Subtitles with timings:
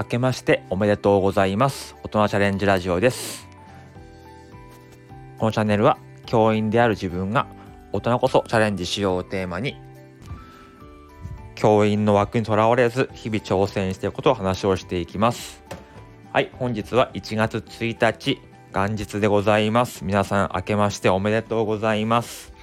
[0.00, 1.94] 明けましておめでとうございます。
[2.02, 3.46] 大人チャレンジラジオです。
[5.36, 7.46] このチャンネルは教員である自分が
[7.92, 9.76] 大人こそチャレンジしようをテーマに
[11.54, 15.62] 教員の枠にとらわれず日々挑戦していくことを話をしていきます。
[16.32, 18.40] はい本日は1月1日
[18.72, 20.06] 元日でございます。
[20.06, 22.54] 皆さん明けましておめでとうございます。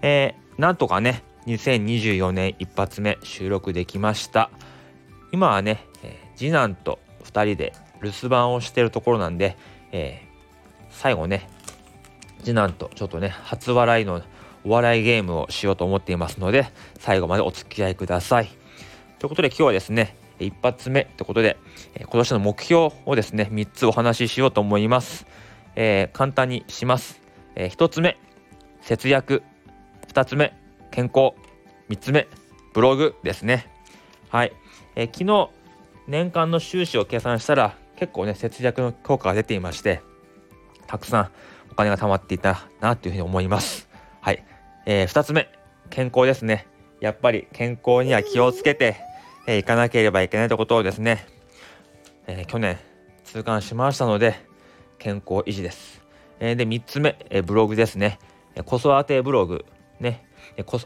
[0.00, 4.50] えー、なんとかね2024年一発目収録できました。
[5.32, 7.72] 今はね、えー、次男と2人で
[8.02, 9.56] 留守番をしてるところなんで、
[9.92, 11.48] えー、最後ね
[12.40, 14.22] 次男とちょっとね初笑いの
[14.64, 16.66] お笑いゲームをしようと思っていますので
[16.98, 18.50] 最後までお付き合いください。
[19.18, 21.56] ということで今日はですね一発目ということで、
[21.94, 25.26] え今年の目標をですね3つお話ししようと思います、
[25.76, 27.22] えー、簡単にします、
[27.54, 28.18] えー、1つ目
[28.82, 29.42] 節約。
[30.06, 30.52] 2つ目
[30.92, 31.34] 健康。
[31.88, 32.28] 3つ目
[32.72, 33.68] ブログですね。
[34.28, 34.52] はい、
[34.94, 35.50] えー、昨日
[36.06, 40.02] 年間の収支を計算したら結構ね節約の効果が出ていまして
[40.86, 41.30] たくさん
[41.70, 43.88] お金が貯まっていたなというふうに思います。
[44.20, 44.44] はい、
[44.86, 45.50] えー、2つ目
[45.90, 46.66] 健康ですね。
[47.00, 48.96] やっぱり健康には気をつけて
[49.48, 51.26] い、えー、かなければいけないということをですね、
[52.26, 52.78] えー、去年
[53.24, 54.36] 痛感しましたので
[54.98, 56.02] 健康維持です、
[56.40, 58.18] えー、で3つ目、え、ブログですね。
[58.54, 59.64] え子育てブログ
[60.00, 60.24] ね。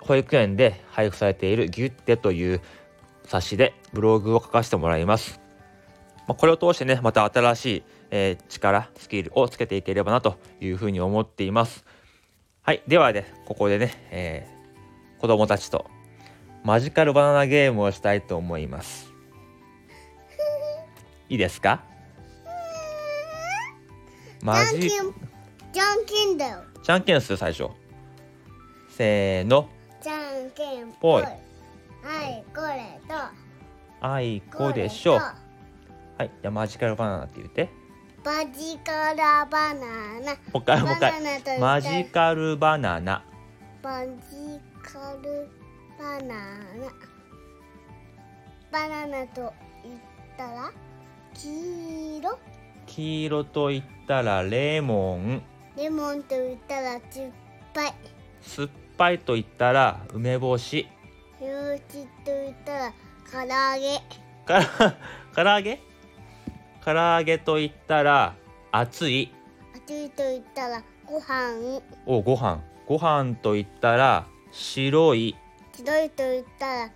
[0.00, 2.60] 保育園で配布されているギュッテという
[3.26, 5.40] 冊子でブログを書かせてもらいます。
[6.26, 11.84] まあ、これを通してね、また新しい、えー、力、スキルをつけていければなというふうに思っています。
[12.62, 12.82] はい。
[12.88, 15.86] ではね、ここでね、えー、子供たちと
[16.64, 19.12] マジカルバナナゲームをしたいと思います。
[21.28, 21.82] いいですか？
[24.42, 25.02] マジじゃ
[25.94, 26.58] んけんだよ。
[26.82, 27.68] じゃんけんする最初。
[28.90, 29.68] せーの
[30.02, 31.24] じゃんけんぽい
[32.04, 33.14] はいこれと。
[34.06, 37.70] あいこでしょうはいじゃマジカルバナナって言って。
[38.22, 39.16] マジカル
[39.50, 40.32] バナナ。
[40.32, 41.58] もう一回もう一回。
[41.58, 43.24] マジカルバナナ。
[43.82, 44.10] マジ
[44.82, 45.48] カル
[45.98, 46.28] バナナ。
[48.70, 49.52] バナナと
[49.82, 49.98] 言っ
[50.36, 50.70] たら？
[51.34, 52.38] 黄色？
[52.86, 55.42] 黄色と言ったらレモン。
[55.76, 57.30] レモンと言ったら酸っ
[57.72, 57.94] ぱい。
[58.42, 58.68] 酸っ
[58.98, 60.86] ぱいと言ったら梅干し
[61.44, 61.82] よし
[62.24, 62.92] と言ったら
[63.30, 63.46] 唐揚
[63.80, 64.00] げ。
[64.46, 64.60] か
[65.34, 65.80] ら唐揚げ？
[66.84, 68.34] 唐揚げと言ったら
[68.72, 69.30] 熱い？
[69.74, 71.80] 熱いと言ったらご飯。
[72.06, 72.62] おご飯。
[72.86, 75.36] ご飯と言ったら白い？
[75.72, 76.90] 白いと言ったら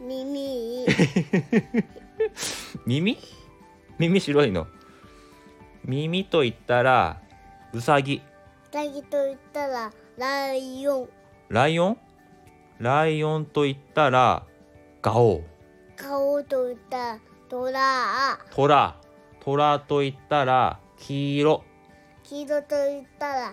[0.00, 0.86] 耳。
[2.86, 3.18] 耳？
[3.98, 4.66] 耳白いの？
[5.84, 7.20] 耳と言ったら
[7.72, 8.22] うさぎ。
[8.72, 11.08] うさぎと言ったらライオン。
[11.48, 11.98] ライオン？
[12.78, 14.44] ライオンと言ったら
[15.02, 15.42] ガオ。
[15.96, 17.18] ガオと言ったら
[17.48, 18.38] トラ。
[18.50, 18.96] トラ。
[19.40, 21.64] トラと言ったら黄色。
[22.22, 23.52] 黄色と言ったら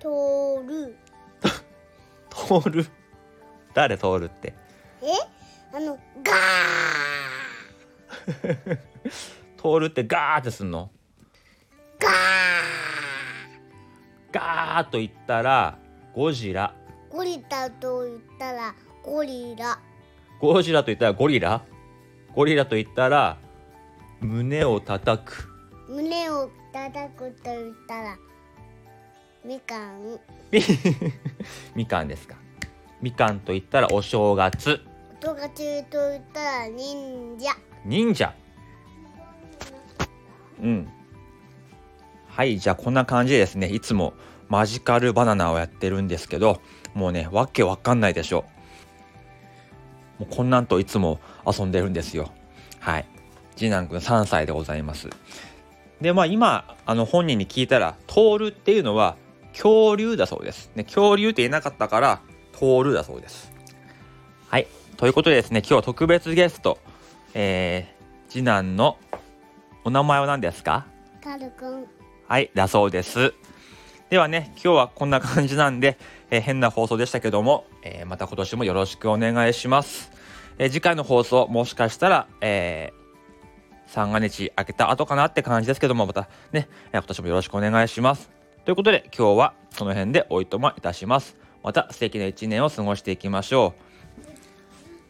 [0.00, 0.96] トル
[2.30, 2.86] トル
[3.74, 4.54] 誰トルって？
[5.02, 5.06] え？
[5.74, 8.78] あのガー。
[9.56, 10.90] トルってガーってすんの？
[12.00, 12.12] ガー。
[14.32, 15.78] ガーと言ったら
[16.14, 16.74] ゴジラ
[17.12, 19.78] ゴリラと言ったらゴリラ。
[20.40, 21.62] ゴジラと言ったらゴリラ？
[22.34, 23.36] ゴリラと言ったら
[24.20, 25.48] 胸を叩く。
[25.88, 28.16] 胸を叩くと言ったら
[29.44, 30.18] みかん。
[31.74, 32.36] みかんですか？
[33.00, 34.80] みかんと言ったらお正月。
[35.22, 37.52] お正月と言ったら忍者。
[37.84, 38.32] 忍者。
[40.62, 40.88] うん。
[42.28, 43.68] はいじゃあこんな感じでですね。
[43.68, 44.14] いつも
[44.52, 46.60] マジカルバナナをやってるんですけど
[46.92, 48.44] もうねわけわかんないでしょ。
[50.18, 52.30] もうこんなんといつも遊んでるんですよ。
[52.78, 53.06] はい。
[53.56, 55.08] 次男くん3歳でございます。
[56.02, 59.16] でまあ今あの本人に聞いたら「通る」っていうのは
[59.52, 62.20] 恐竜だそうです、ね、恐竜って言えなかったから
[62.52, 63.50] 「通る」だそうです。
[64.50, 64.66] はい。
[64.98, 66.76] ということでですね今日は特別ゲスト
[67.32, 68.98] えー、次男の
[69.84, 70.84] お名前は何ですか？
[71.24, 71.86] カルくん。
[72.28, 73.32] はいだそうです
[74.12, 75.96] ではね今日はこんな感じなんで、
[76.30, 80.12] えー、変な放送でしたけども、えー、また今年もよろしくお願いします、
[80.58, 82.92] えー、次回の放送もしかしたら、え
[83.86, 88.30] 三が日明けた後かなって感じですけどもまたね今年もよろしくお願いします。
[88.66, 91.38] ということで今日はこの辺でおいとまいたします。
[91.62, 93.72] また素敵な一年を過ごしていきましょ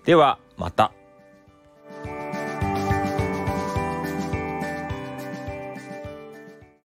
[0.05, 0.07] う。
[0.07, 0.93] ではまた。